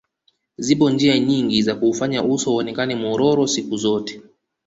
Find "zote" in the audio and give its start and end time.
3.77-4.21